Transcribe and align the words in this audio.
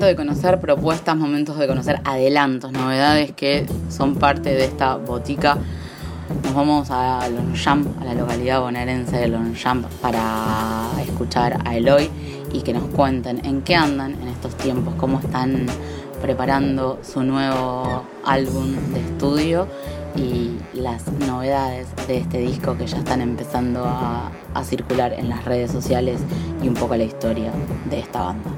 De 0.00 0.14
conocer 0.14 0.60
propuestas, 0.60 1.16
momentos 1.16 1.56
de 1.58 1.66
conocer 1.66 2.00
adelantos, 2.04 2.70
novedades 2.70 3.32
que 3.32 3.66
son 3.88 4.16
parte 4.16 4.50
de 4.50 4.66
esta 4.66 4.96
botica. 4.96 5.56
Nos 6.44 6.54
vamos 6.54 6.88
a 6.90 7.26
Longchamp, 7.30 8.02
a 8.02 8.04
la 8.04 8.12
localidad 8.12 8.60
bonaerense 8.60 9.16
de 9.16 9.28
Longchamp, 9.28 9.86
para 10.02 10.90
escuchar 11.02 11.58
a 11.64 11.76
Eloy 11.76 12.10
y 12.52 12.60
que 12.60 12.74
nos 12.74 12.84
cuenten 12.88 13.44
en 13.46 13.62
qué 13.62 13.74
andan 13.74 14.12
en 14.20 14.28
estos 14.28 14.54
tiempos, 14.58 14.94
cómo 14.96 15.18
están 15.18 15.64
preparando 16.20 16.98
su 17.02 17.22
nuevo 17.22 18.04
álbum 18.26 18.76
de 18.92 19.00
estudio 19.00 19.66
y 20.14 20.58
las 20.74 21.10
novedades 21.26 21.88
de 22.06 22.18
este 22.18 22.38
disco 22.38 22.76
que 22.76 22.86
ya 22.86 22.98
están 22.98 23.22
empezando 23.22 23.82
a 23.86 24.30
circular 24.62 25.14
en 25.14 25.30
las 25.30 25.46
redes 25.46 25.70
sociales 25.70 26.20
y 26.62 26.68
un 26.68 26.74
poco 26.74 26.96
la 26.96 27.04
historia 27.04 27.50
de 27.88 28.00
esta 28.00 28.20
banda. 28.20 28.50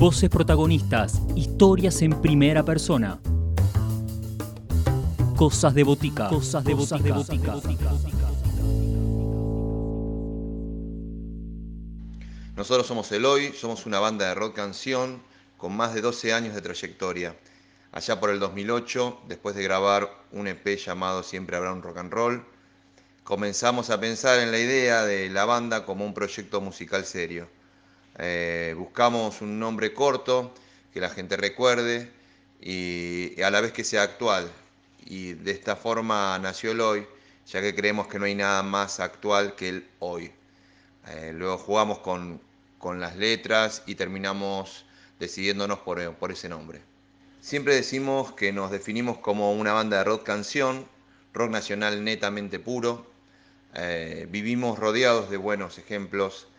Voces 0.00 0.30
protagonistas, 0.30 1.20
historias 1.36 2.00
en 2.00 2.22
primera 2.22 2.64
persona. 2.64 3.20
Cosas 5.36 5.74
de 5.74 5.82
botica. 5.82 6.30
Cosas 6.30 6.64
de 6.64 6.72
botica. 6.72 7.60
Nosotros 12.56 12.86
somos 12.86 13.12
Eloy, 13.12 13.52
somos 13.52 13.84
una 13.84 14.00
banda 14.00 14.26
de 14.28 14.34
rock 14.34 14.56
canción 14.56 15.20
con 15.58 15.76
más 15.76 15.92
de 15.92 16.00
12 16.00 16.32
años 16.32 16.54
de 16.54 16.62
trayectoria. 16.62 17.36
Allá 17.92 18.18
por 18.18 18.30
el 18.30 18.40
2008, 18.40 19.24
después 19.28 19.54
de 19.54 19.64
grabar 19.64 20.08
un 20.32 20.46
EP 20.46 20.78
llamado 20.78 21.22
Siempre 21.22 21.58
habrá 21.58 21.74
un 21.74 21.82
rock 21.82 21.98
and 21.98 22.10
roll, 22.10 22.46
comenzamos 23.22 23.90
a 23.90 24.00
pensar 24.00 24.38
en 24.38 24.50
la 24.50 24.60
idea 24.60 25.04
de 25.04 25.28
la 25.28 25.44
banda 25.44 25.84
como 25.84 26.06
un 26.06 26.14
proyecto 26.14 26.62
musical 26.62 27.04
serio. 27.04 27.59
Eh, 28.22 28.74
buscamos 28.76 29.40
un 29.40 29.58
nombre 29.58 29.94
corto 29.94 30.52
que 30.92 31.00
la 31.00 31.08
gente 31.08 31.38
recuerde 31.38 32.10
y, 32.60 33.40
a 33.40 33.50
la 33.50 33.62
vez 33.62 33.72
que 33.72 33.82
sea 33.82 34.02
actual. 34.02 34.50
Y 35.06 35.32
de 35.32 35.52
esta 35.52 35.74
forma 35.74 36.38
nació 36.38 36.72
el 36.72 36.82
hoy, 36.82 37.06
ya 37.46 37.62
que 37.62 37.74
creemos 37.74 38.08
que 38.08 38.18
no 38.18 38.26
hay 38.26 38.34
nada 38.34 38.62
más 38.62 39.00
actual 39.00 39.54
que 39.54 39.70
el 39.70 39.88
hoy. 40.00 40.30
Eh, 41.08 41.32
luego 41.34 41.56
jugamos 41.56 42.00
con, 42.00 42.40
con, 42.78 43.00
las 43.00 43.16
letras 43.16 43.82
y 43.86 43.94
terminamos 43.94 44.84
decidiéndonos 45.18 45.78
por, 45.78 46.14
por 46.16 46.30
ese 46.30 46.50
nombre. 46.50 46.82
Siempre 47.40 47.74
decimos 47.74 48.32
que 48.32 48.52
nos 48.52 48.70
definimos 48.70 49.16
como 49.18 49.54
una 49.54 49.72
banda 49.72 49.98
de 49.98 50.04
rock 50.04 50.24
canción, 50.24 50.86
rock 51.32 51.50
nacional 51.50 52.04
netamente 52.04 52.58
puro. 52.58 53.06
Eh, 53.74 54.26
vivimos 54.30 54.78
rodeados 54.78 55.30
de 55.30 55.38
buenos 55.38 55.78
ejemplos 55.78 56.49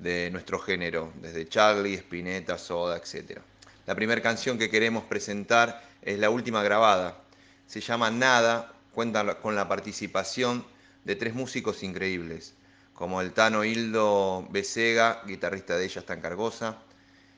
de 0.00 0.30
nuestro 0.30 0.58
género, 0.58 1.12
desde 1.20 1.48
Charlie, 1.48 1.94
Spinetta, 1.94 2.56
Soda, 2.58 2.96
etc. 2.96 3.40
La 3.86 3.94
primera 3.94 4.22
canción 4.22 4.58
que 4.58 4.70
queremos 4.70 5.04
presentar 5.04 5.84
es 6.02 6.18
la 6.18 6.30
última 6.30 6.62
grabada. 6.62 7.22
Se 7.66 7.80
llama 7.80 8.10
Nada, 8.10 8.72
cuenta 8.92 9.40
con 9.40 9.54
la 9.54 9.68
participación 9.68 10.64
de 11.04 11.16
tres 11.16 11.34
músicos 11.34 11.82
increíbles, 11.82 12.54
como 12.94 13.20
el 13.20 13.32
Tano 13.32 13.64
Hildo 13.64 14.46
Becega, 14.50 15.22
guitarrista 15.26 15.76
de 15.76 15.84
Ella 15.84 16.02
Tan 16.02 16.20
Cargosa, 16.20 16.78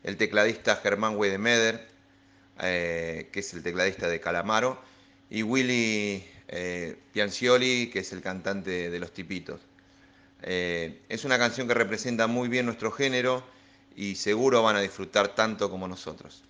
el 0.02 0.16
tecladista 0.16 0.76
Germán 0.76 1.16
Wedemeder, 1.16 1.88
eh, 2.60 3.28
que 3.32 3.40
es 3.40 3.54
el 3.54 3.62
tecladista 3.62 4.08
de 4.08 4.20
Calamaro, 4.20 4.80
y 5.30 5.42
Willy 5.42 6.24
eh, 6.48 6.96
Piancioli, 7.12 7.90
que 7.92 8.00
es 8.00 8.12
el 8.12 8.20
cantante 8.20 8.90
de 8.90 8.98
Los 8.98 9.12
Tipitos. 9.12 9.60
Eh, 10.42 11.02
es 11.08 11.24
una 11.24 11.38
canción 11.38 11.68
que 11.68 11.74
representa 11.74 12.26
muy 12.26 12.48
bien 12.48 12.66
nuestro 12.66 12.90
género 12.90 13.44
y 13.94 14.16
seguro 14.16 14.62
van 14.62 14.76
a 14.76 14.80
disfrutar 14.80 15.34
tanto 15.34 15.70
como 15.70 15.88
nosotros. 15.88 16.42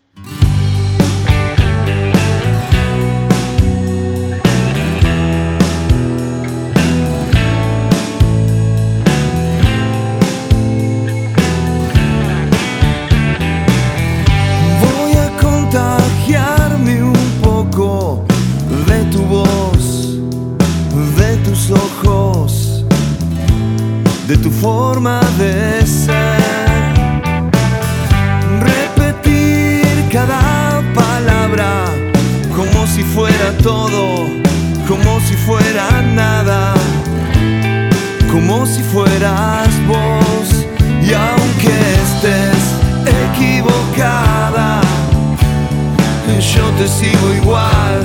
Te 46.82 46.88
sigo 46.88 47.32
igual, 47.34 48.03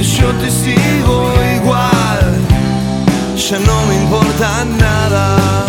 yo 0.00 0.30
te 0.40 0.48
sigo 0.48 1.32
igual, 1.56 2.22
ya 3.36 3.58
no 3.58 3.86
me 3.88 3.94
importa 3.96 4.64
nada. 4.78 5.66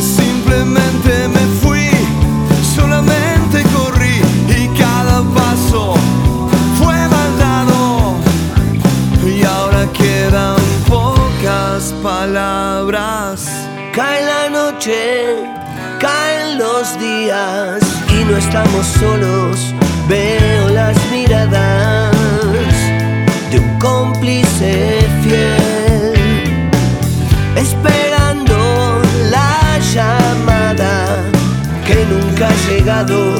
Simplemente 0.00 1.28
me 1.28 1.44
fui, 1.60 1.90
solamente 2.74 3.62
corrí 3.76 4.22
y 4.48 4.68
cada 4.78 5.20
paso 5.34 5.96
fue 6.78 6.96
mal 7.14 7.38
dado. 7.38 8.14
Y 9.22 9.42
ahora 9.44 9.86
quedan 9.92 10.56
pocas 10.88 11.92
palabras. 12.02 13.50
Cae 13.94 14.24
la 14.24 14.48
noche, 14.48 15.44
caen 16.00 16.56
los 16.56 16.98
días 16.98 17.82
y 18.08 18.24
no 18.24 18.38
estamos 18.38 18.86
solos. 18.86 19.74
Veo 20.08 20.68
las 20.68 20.94
miradas 21.10 22.12
de 23.50 23.58
un 23.58 23.78
cómplice 23.78 24.98
fiel, 25.22 26.70
esperando 27.56 29.00
la 29.30 29.78
llamada 29.78 31.06
que 31.86 32.04
nunca 32.04 32.48
ha 32.48 32.70
llegado. 32.70 33.34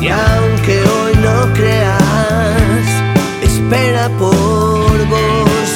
Y 0.00 0.08
aunque 0.08 0.80
hoy 0.82 1.12
no 1.22 1.52
creas, 1.52 2.84
espera 3.42 4.08
por 4.18 5.06
vos. 5.08 5.70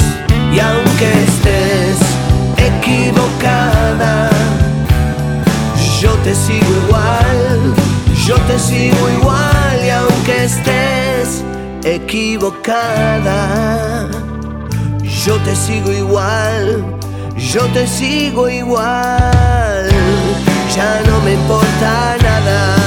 Y 0.51 0.61
aunque 0.61 1.25
estés 1.25 1.99
equivocada, 2.57 4.31
yo 6.01 6.13
te 6.25 6.35
sigo 6.35 6.71
igual, 6.87 7.75
yo 8.27 8.37
te 8.47 8.59
sigo 8.59 9.11
igual 9.19 9.52
estés 10.43 11.45
equivocada, 11.85 13.39
yo 15.25 15.37
te 15.45 15.55
sigo 15.55 15.93
igual, 15.93 16.85
yo 17.37 17.63
te 17.73 17.87
sigo 17.87 18.49
igual, 18.49 19.89
ya 20.75 21.01
no 21.07 21.21
me 21.21 21.35
importa 21.35 22.17
nada. 22.23 22.82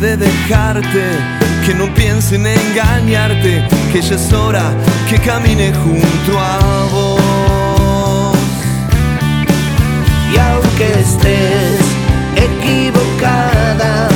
De 0.00 0.16
dejarte, 0.16 1.04
que 1.66 1.74
no 1.74 1.92
piense 1.94 2.36
en 2.36 2.46
engañarte, 2.46 3.68
que 3.92 4.00
ya 4.00 4.14
es 4.14 4.32
hora 4.32 4.72
que 5.10 5.18
camine 5.18 5.72
junto 5.74 6.40
a 6.40 6.58
vos. 6.90 8.38
Y 10.32 10.38
aunque 10.38 11.00
estés 11.00 11.80
equivocada, 12.34 14.08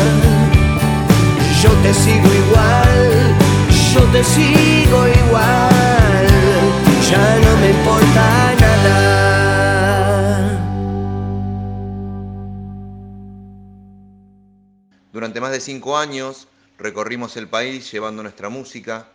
yo 1.63 1.71
te 1.83 1.93
sigo 1.93 2.31
igual, 2.45 3.35
yo 3.93 4.01
te 4.05 4.25
sigo 4.25 5.07
igual, 5.07 6.27
ya 7.11 7.25
no 7.45 7.61
me 7.61 7.71
importa 7.71 8.54
Durante 15.14 15.40
más 15.40 15.52
de 15.52 15.61
cinco 15.61 15.96
años 15.96 16.49
recorrimos 16.76 17.37
el 17.37 17.46
país 17.46 17.88
llevando 17.93 18.25
nuestra 18.25 18.49
música 18.49 19.11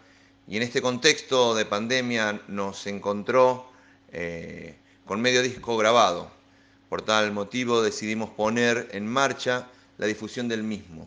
y 0.48 0.56
en 0.56 0.64
este 0.64 0.82
contexto 0.82 1.54
de 1.56 1.66
pandemia 1.66 2.42
nos 2.48 2.88
encontró 2.88 3.70
eh, 4.14 4.78
con 5.04 5.20
medio 5.20 5.42
disco 5.42 5.76
grabado. 5.76 6.32
Por 6.88 7.02
tal 7.02 7.34
motivo 7.34 7.82
decidimos 7.82 8.30
poner 8.30 8.88
en 8.94 9.08
marcha 9.08 9.68
la 9.98 10.06
difusión 10.06 10.48
del 10.48 10.64
mismo. 10.64 11.06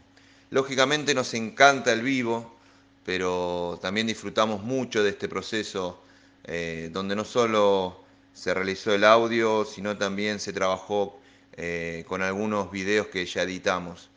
Lógicamente 0.51 1.15
nos 1.15 1.33
encanta 1.33 1.91
el 1.91 2.03
vivo, 2.03 2.55
pero 3.03 3.79
también 3.81 4.07
disfrutamos 4.07 4.63
mucho 4.63 5.03
de 5.03 5.09
este 5.09 5.27
proceso 5.27 6.03
eh, 6.45 6.91
donde 6.93 7.17
no 7.17 7.25
solo 7.25 8.05
se 8.35 8.53
realizó 8.53 8.93
el 8.93 9.05
audio, 9.05 9.65
sino 9.65 9.97
también 9.97 10.39
se 10.39 10.53
trabajó 10.53 11.19
eh, 11.55 12.05
con 12.07 12.21
algunos 12.21 12.71
videos 12.71 13.07
que 13.07 13.25
ya 13.25 13.45
editamos. 13.45 14.12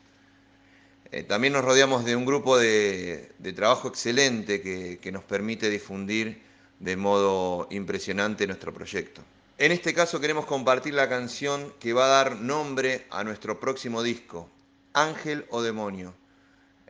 Eh, 1.11 1.23
también 1.23 1.53
nos 1.53 1.63
rodeamos 1.63 2.03
de 2.05 2.15
un 2.15 2.25
grupo 2.25 2.57
de, 2.57 3.31
trabajo 3.55 3.87
excelente 3.87 4.61
que, 4.61 5.11
nos 5.11 5.23
permite 5.23 5.69
difundir 5.69 6.41
de 6.79 6.97
modo 6.97 7.67
impresionante 7.71 8.47
nuestro 8.47 8.73
proyecto. 8.73 9.21
En 9.57 9.71
este 9.71 9.93
caso 9.93 10.19
queremos 10.19 10.45
compartir 10.45 10.93
la 10.93 11.07
canción 11.07 11.73
que 11.79 11.93
va 11.93 12.05
a 12.05 12.23
dar 12.23 12.35
nombre 12.35 13.05
a 13.09 13.23
nuestro 13.23 13.59
próximo 13.59 14.03
disco, 14.03 14.49
Ángel 14.93 15.45
o 15.49 15.61
Demonio. 15.61 16.13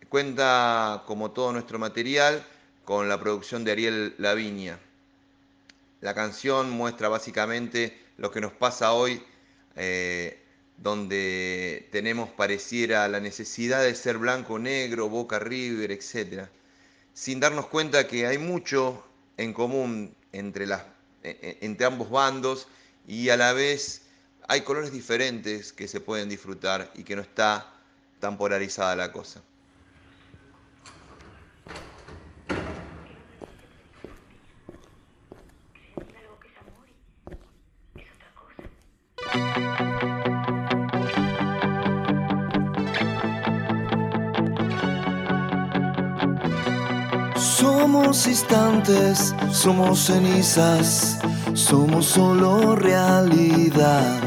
Cuenta, 0.09 1.03
como 1.05 1.31
todo 1.31 1.51
nuestro 1.51 1.77
material, 1.77 2.45
con 2.85 3.09
la 3.09 3.19
producción 3.19 3.63
de 3.63 3.71
Ariel 3.71 4.15
Laviña. 4.17 4.79
La 6.01 6.13
canción 6.13 6.69
muestra 6.69 7.09
básicamente 7.09 7.99
lo 8.17 8.31
que 8.31 8.39
nos 8.39 8.53
pasa 8.53 8.93
hoy 8.93 9.21
eh, 9.75 10.44
donde 10.77 11.87
tenemos 11.91 12.29
pareciera 12.29 13.07
la 13.07 13.19
necesidad 13.19 13.83
de 13.83 13.95
ser 13.95 14.17
blanco, 14.17 14.59
negro, 14.59 15.09
boca, 15.09 15.39
river, 15.39 15.91
etc., 15.91 16.47
sin 17.13 17.39
darnos 17.39 17.67
cuenta 17.67 18.07
que 18.07 18.27
hay 18.27 18.37
mucho 18.37 19.05
en 19.37 19.53
común 19.53 20.15
entre, 20.31 20.67
las, 20.67 20.83
e, 21.23 21.29
e, 21.41 21.65
entre 21.65 21.85
ambos 21.85 22.09
bandos 22.09 22.67
y 23.07 23.29
a 23.29 23.37
la 23.37 23.53
vez 23.53 24.01
hay 24.47 24.61
colores 24.61 24.91
diferentes 24.91 25.73
que 25.73 25.87
se 25.87 26.01
pueden 26.01 26.29
disfrutar 26.29 26.91
y 26.93 27.03
que 27.03 27.15
no 27.15 27.21
está 27.21 27.73
tan 28.19 28.37
polarizada 28.37 28.95
la 28.95 29.11
cosa. 29.11 29.41
Somos 47.57 48.27
instantes, 48.27 49.33
somos 49.49 50.07
cenizas, 50.07 51.17
somos 51.53 52.05
solo 52.05 52.75
realidad. 52.75 54.19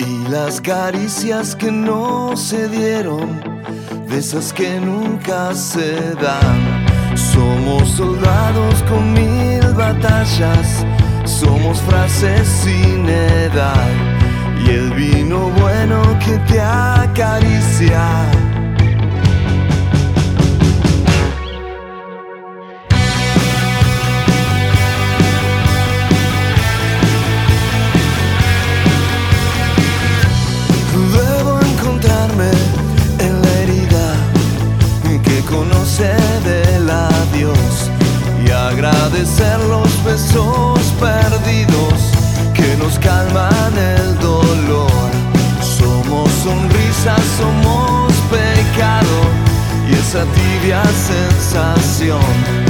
Y 0.00 0.28
las 0.28 0.60
caricias 0.60 1.54
que 1.54 1.70
no 1.70 2.36
se 2.36 2.68
dieron, 2.68 3.40
de 4.08 4.18
esas 4.18 4.52
que 4.52 4.80
nunca 4.80 5.54
se 5.54 5.94
dan. 6.16 6.84
Somos 7.14 7.88
soldados 7.90 8.82
con 8.88 9.12
mil 9.12 9.62
batallas, 9.74 10.84
somos 11.24 11.80
frases 11.82 12.48
sin 12.48 13.08
edad. 13.08 13.90
Y 14.66 14.70
el 14.70 14.90
vino 14.90 15.50
bueno 15.60 16.02
que 16.18 16.36
te 16.52 16.60
acaricia 16.60 18.26
sensación 51.56 52.65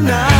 night. 0.00 0.35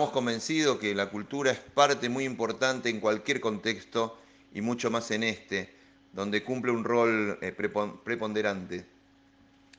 Estamos 0.00 0.14
convencidos 0.14 0.78
que 0.78 0.94
la 0.94 1.10
cultura 1.10 1.50
es 1.50 1.58
parte 1.58 2.08
muy 2.08 2.24
importante 2.24 2.88
en 2.88 3.00
cualquier 3.00 3.38
contexto 3.38 4.18
y 4.54 4.62
mucho 4.62 4.90
más 4.90 5.10
en 5.10 5.22
este, 5.22 5.74
donde 6.14 6.42
cumple 6.42 6.72
un 6.72 6.84
rol 6.84 7.38
eh, 7.42 7.52
preponderante. 7.52 8.86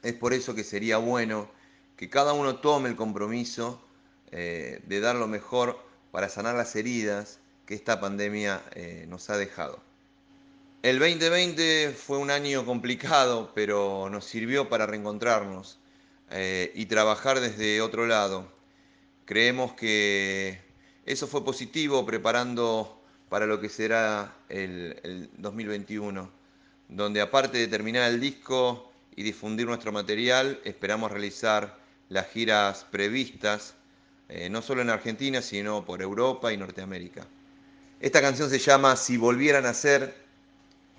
Es 0.04 0.14
por 0.14 0.34
eso 0.34 0.54
que 0.54 0.64
sería 0.64 1.00
bueno 1.00 1.50
que 1.98 2.08
cada 2.08 2.34
uno 2.34 2.58
tome 2.58 2.90
el 2.90 2.96
compromiso 2.96 3.82
eh, 4.32 4.84
de 4.86 5.00
dar 5.00 5.16
lo 5.16 5.28
mejor 5.28 5.80
para 6.12 6.30
sanar 6.30 6.54
las 6.54 6.76
heridas 6.76 7.40
que 7.66 7.74
esta 7.74 8.00
pandemia 8.00 8.62
eh, 8.76 9.08
nos 9.10 9.28
ha 9.32 9.38
dejado. 9.38 9.82
El 10.84 11.00
2020 11.00 11.96
fue 11.98 12.20
un 12.20 12.30
año 12.30 12.64
complicado, 12.64 13.54
pero 13.56 14.08
nos 14.12 14.26
sirvió 14.26 14.70
para 14.70 14.86
reencontrarnos 14.86 15.80
y 16.76 16.86
trabajar 16.86 17.40
desde 17.40 17.82
otro 17.82 18.06
lado. 18.06 18.61
Creemos 19.26 19.74
que 19.74 20.60
eso 21.06 21.28
fue 21.28 21.44
positivo 21.44 22.06
preparando 22.06 23.02
para 23.30 23.46
lo 23.46 23.62
que 23.62 23.70
será 23.70 24.36
el, 24.50 25.30
2021, 25.38 26.30
donde 26.90 27.22
aparte 27.22 27.58
de 27.58 27.68
terminar 27.68 28.12
el 28.12 28.20
disco 28.20 28.92
y 29.16 29.24
difundir 29.24 29.68
nuestro 29.68 29.92
material, 29.92 30.60
esperamos 30.64 31.12
realizar 31.12 31.78
las 32.10 32.28
giras 32.28 32.86
previstas, 32.92 33.74
eh, 34.28 34.50
no 34.50 34.62
solo 34.62 34.82
en 34.82 34.90
Argentina, 34.90 35.42
sino 35.42 35.86
por 35.86 36.02
Europa 36.02 36.52
y 36.52 36.58
Norteamérica. 36.58 37.26
Esta 38.02 38.22
canción 38.22 38.50
se 38.50 38.60
llama 38.60 38.96
Si 38.96 39.16
volvieran 39.16 39.66
a 39.66 39.74
ser, 39.74 40.14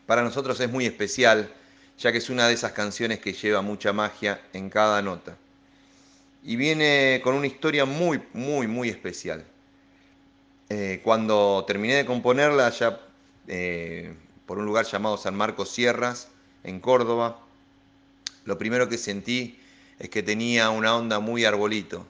para 0.07 0.23
nosotros 0.23 0.59
es 0.61 0.71
muy 0.71 0.87
especial, 0.87 1.53
ya 1.99 2.13
que 2.13 2.19
es 2.19 2.31
una 2.31 2.49
de 2.49 2.55
esas 2.55 2.73
canciones 2.73 3.19
que 3.19 3.33
lleva 3.33 3.61
mucha 3.61 3.93
magia 3.93 4.41
en 4.53 4.71
cada 4.71 5.03
nota. 5.03 5.37
Y 6.45 6.57
viene 6.57 7.21
con 7.23 7.35
una 7.35 7.47
historia 7.47 7.85
muy, 7.85 8.21
muy, 8.33 8.67
muy 8.67 8.89
especial. 8.89 9.45
Eh, 10.69 11.01
cuando 11.05 11.65
terminé 11.67 11.95
de 11.95 12.07
componerla, 12.07 12.71
ya 12.71 13.01
eh, 13.47 14.15
por 14.47 14.59
un 14.59 14.65
lugar 14.65 14.87
llamado 14.87 15.17
San 15.17 15.37
Marcos 15.37 15.71
Sierras, 15.71 16.29
en 16.65 16.81
Córdoba, 16.81 17.39
lo 18.45 18.59
primero 18.59 18.89
que 18.89 18.99
sentí 18.99 19.59
es 19.99 20.09
que 20.09 20.23
tenía 20.23 20.71
una 20.71 20.97
onda 20.97 21.21
muy 21.21 21.45
arbolito, 21.45 22.07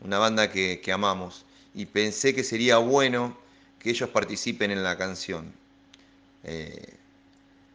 una 0.00 0.18
banda 0.18 0.50
que, 0.50 0.80
amamos, 0.92 1.44
y 1.74 1.86
pensé 1.86 2.34
que 2.34 2.42
sería 2.42 2.78
bueno 2.78 3.36
que 3.78 3.90
ellos 3.90 4.08
participen 4.08 4.70
en 4.70 4.82
la 4.82 4.96
canción. 4.96 5.52
Eh, 6.44 6.94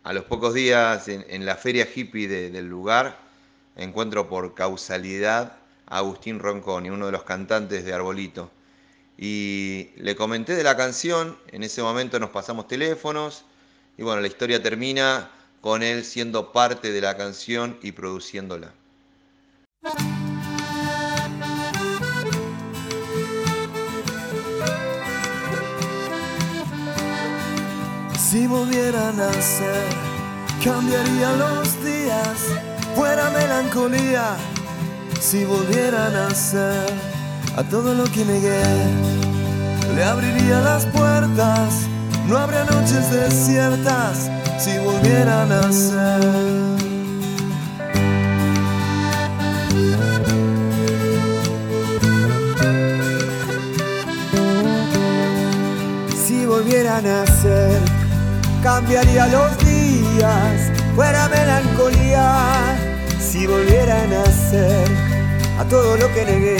a 0.03 0.13
los 0.13 0.25
pocos 0.25 0.53
días, 0.53 1.07
en, 1.07 1.45
la 1.45 1.55
feria 1.55 1.87
hippie 1.93 2.27
del 2.27 2.67
lugar, 2.67 3.17
encuentro 3.75 4.27
por 4.27 4.53
causalidad 4.53 5.57
Agustín 5.87 6.39
Ronconi, 6.39 6.89
uno 6.89 7.05
de 7.05 7.11
los 7.11 7.23
cantantes 7.23 7.85
de 7.85 7.93
Arbolito 7.93 8.51
y 9.17 9.91
le 9.95 10.15
comenté 10.15 10.55
de 10.55 10.63
la 10.63 10.75
canción, 10.75 11.37
en 11.51 11.63
ese 11.63 11.81
momento 11.81 12.19
nos 12.19 12.31
pasamos 12.31 12.67
teléfonos 12.67 13.45
y 13.97 14.03
bueno, 14.03 14.21
la 14.21 14.27
historia 14.27 14.61
termina 14.61 15.31
con 15.61 15.83
él 15.83 16.03
siendo 16.03 16.51
parte 16.51 16.91
de 16.91 17.01
la 17.01 17.15
canción 17.15 17.77
y 17.81 17.93
produciéndola. 17.93 18.73
Si 28.17 28.47
volviera 28.47 29.09
a 29.09 29.13
nacer, 29.13 29.87
cambiaría 30.61 31.37
los 31.37 31.83
días, 31.85 32.47
fuera 32.95 33.29
melancolía. 33.29 34.35
Si 35.25 35.43
volviera 35.43 36.05
a 36.05 36.09
nacer 36.11 36.85
a 37.57 37.63
todo 37.63 37.95
lo 37.95 38.03
que 38.03 38.23
negué. 38.23 38.61
Le 39.95 40.03
abriría 40.03 40.59
las 40.59 40.85
puertas, 40.85 41.87
no 42.27 42.37
habría 42.37 42.63
noches 42.65 43.09
desiertas 43.09 44.29
si 44.59 44.77
volvieran 44.77 45.51
a 45.51 45.71
ser. 45.71 46.21
Si 56.23 56.45
volvieran 56.45 57.07
a 57.07 57.25
ser, 57.25 57.79
cambiaría 58.61 59.25
los 59.25 59.57
días, 59.57 60.71
fuera 60.95 61.24
todo 65.69 65.97
lo 65.97 66.13
que 66.13 66.25
negué 66.25 66.57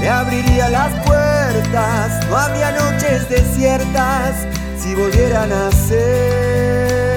le 0.00 0.08
abriría 0.08 0.68
las 0.70 0.92
puertas, 1.04 2.26
no 2.28 2.36
habría 2.36 2.70
noches 2.72 3.28
desiertas 3.28 4.46
si 4.78 4.94
volvieran 4.94 5.50
a 5.52 5.70
ser. 5.72 7.08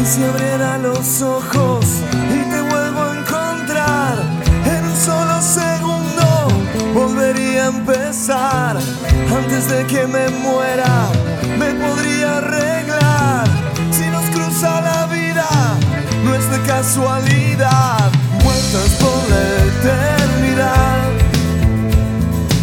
Y 0.00 0.06
si 0.06 0.24
abriera 0.24 0.78
los 0.78 1.20
ojos 1.22 1.84
y 2.34 2.50
te 2.50 2.60
vuelvo 2.62 3.02
a 3.02 3.18
encontrar 3.18 4.14
en 4.64 4.96
solo 4.96 5.42
segundo, 5.42 6.48
volvería 6.94 7.64
a 7.64 7.68
empezar 7.68 8.76
antes 9.40 9.68
de 9.68 9.86
que 9.86 10.06
me 10.06 10.28
muera 10.28 11.08
me 11.58 11.70
podría 11.74 12.38
arreglar. 12.38 13.46
Si 13.90 14.06
nos 14.10 14.24
cruza 14.34 14.80
la 14.80 15.06
vida, 15.06 15.48
no 16.24 16.34
es 16.34 16.50
de 16.50 16.58
casualidad, 16.66 18.10
muertas 18.44 18.90
por 19.02 19.18
la 19.32 19.42
eternidad. 19.70 21.08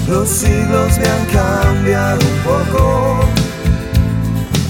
Los 0.08 0.30
siglos 0.30 0.98
me 1.00 1.08
han 1.16 1.26
cambiado 1.42 2.20
un 2.34 2.40
poco, 2.52 3.20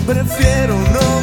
prefiero 0.05 0.75
no 0.95 1.16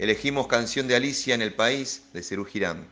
Elegimos 0.00 0.46
Canción 0.46 0.88
de 0.88 0.96
Alicia 0.96 1.34
en 1.34 1.42
el 1.42 1.52
País 1.52 2.04
de 2.14 2.22
Cerú 2.22 2.46
Girán, 2.46 2.86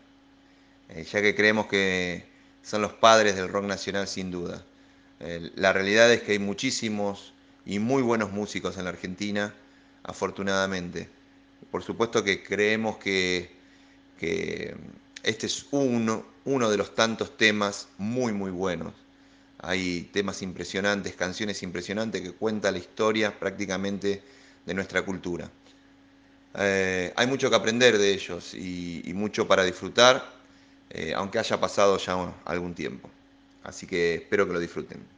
eh, 0.90 1.04
ya 1.10 1.22
que 1.22 1.34
creemos 1.34 1.66
que 1.66 2.26
son 2.62 2.82
los 2.82 2.92
padres 2.92 3.34
del 3.34 3.48
rock 3.48 3.64
nacional 3.64 4.06
sin 4.06 4.30
duda. 4.30 4.62
Eh, 5.20 5.50
la 5.54 5.72
realidad 5.72 6.12
es 6.12 6.20
que 6.20 6.32
hay 6.32 6.38
muchísimos 6.38 7.32
y 7.64 7.78
muy 7.78 8.02
buenos 8.02 8.30
músicos 8.30 8.76
en 8.76 8.84
la 8.84 8.90
Argentina, 8.90 9.54
afortunadamente. 10.02 11.08
Por 11.70 11.82
supuesto 11.82 12.22
que 12.22 12.42
creemos 12.42 12.98
que, 12.98 13.56
este 15.22 15.46
es 15.46 15.64
uno, 15.70 16.26
uno 16.44 16.68
de 16.68 16.76
los 16.76 16.94
tantos 16.94 17.38
temas 17.38 17.88
muy, 17.96 18.34
muy 18.34 18.50
buenos. 18.50 18.92
Hay 19.60 20.10
temas 20.12 20.42
impresionantes, 20.42 21.14
canciones 21.14 21.62
impresionantes 21.62 22.20
que 22.20 22.32
cuentan 22.32 22.74
la 22.74 22.80
historia 22.80 23.38
prácticamente 23.38 24.22
de 24.66 24.74
nuestra 24.74 25.06
cultura. 25.06 25.50
Eh, 26.54 27.12
hay 27.16 27.26
mucho 27.26 27.50
que 27.50 27.56
aprender 27.56 27.98
de 27.98 28.12
ellos 28.12 28.54
y, 28.54 29.12
mucho 29.14 29.46
para 29.46 29.64
disfrutar, 29.64 30.24
eh, 30.90 31.12
aunque 31.14 31.38
haya 31.38 31.60
pasado 31.60 31.98
ya 31.98 32.34
algún 32.44 32.74
tiempo. 32.74 33.10
Así 33.64 33.86
que 33.86 34.14
espero 34.16 34.46
que 34.46 34.52
lo 34.54 34.60
disfruten. 34.60 35.17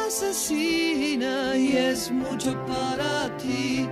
asesina 0.11 1.55
y 1.55 1.77
es 1.77 2.11
mucho 2.11 2.53
para 2.65 3.35
ti. 3.37 3.87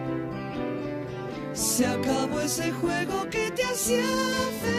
Se 1.54 1.86
acabó 1.86 2.42
ese 2.42 2.72
juego 2.74 3.30
que 3.30 3.50
te 3.52 3.64
hacía 3.64 4.04
feliz. 4.62 4.79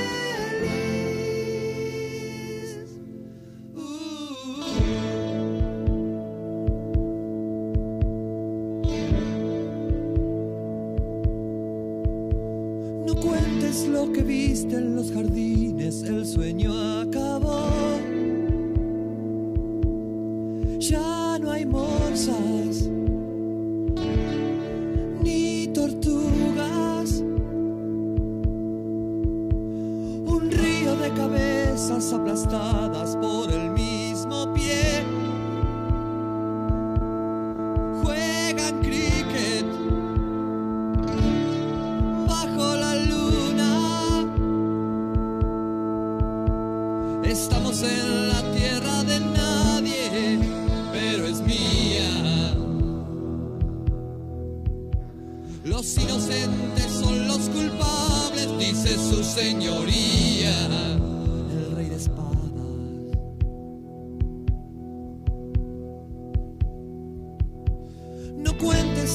Hay 22.11 22.50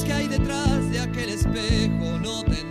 que 0.06 0.12
hay 0.12 0.28
detrás 0.28 0.90
de 0.90 1.00
aquel 1.00 1.30
espejo, 1.30 2.18
no 2.20 2.44
tendrás 2.44 2.65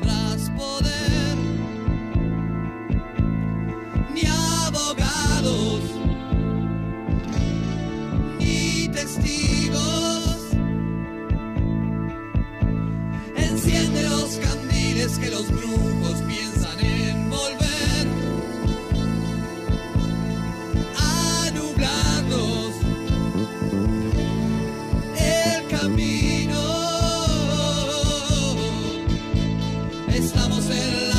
Estamos 30.15 30.69
en 30.69 31.09
la 31.09 31.14